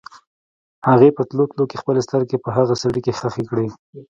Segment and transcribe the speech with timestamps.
[0.87, 3.67] هغې په تلو تلو کې خپلې سترګې په هغه سړي کې ښخې کړې.